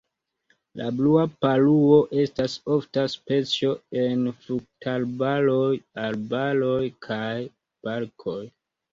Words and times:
La 0.79 0.85
blua 0.99 1.23
paruo 1.45 1.97
estas 2.21 2.55
ofta 2.75 3.03
specio 3.15 3.73
en 4.03 4.23
fruktarbaroj, 4.45 5.67
arbaroj 6.05 6.87
kaj 7.09 7.29
parkoj. 7.89 8.39